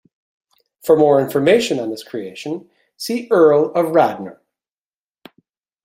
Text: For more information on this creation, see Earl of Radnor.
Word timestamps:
For 0.83 0.97
more 0.97 1.21
information 1.21 1.79
on 1.79 1.91
this 1.91 2.03
creation, 2.03 2.67
see 2.97 3.27
Earl 3.29 3.71
of 3.75 3.91
Radnor. 3.93 4.41